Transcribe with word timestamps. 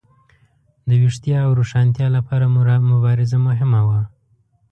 د 0.87 0.89
ویښتیا 1.01 1.37
او 1.45 1.51
روښانتیا 1.59 2.07
لپاره 2.17 2.45
مبارزه 2.93 3.37
مهمه 3.47 3.81
وه. 3.87 4.01